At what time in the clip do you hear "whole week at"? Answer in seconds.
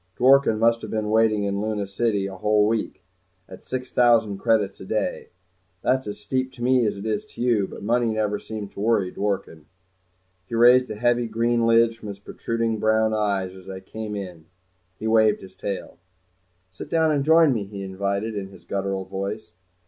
2.35-3.67